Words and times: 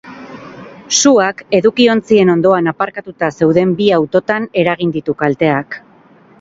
Suak, 0.99 1.43
edukiontzien 1.57 2.33
ondoan 2.37 2.71
aparkatuta 2.73 3.31
zeuden 3.37 3.77
bi 3.83 3.93
autotan 4.01 4.51
eragin 4.65 4.99
ditu 4.99 5.19
kalteak. 5.25 5.83